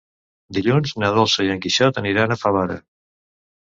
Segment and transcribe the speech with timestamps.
[0.57, 2.79] Dilluns na Dolça i en Quixot aniran a Favara.